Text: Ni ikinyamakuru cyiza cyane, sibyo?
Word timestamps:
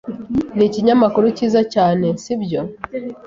Ni 0.57 0.63
ikinyamakuru 0.67 1.25
cyiza 1.37 1.61
cyane, 1.73 2.07
sibyo? 2.23 2.61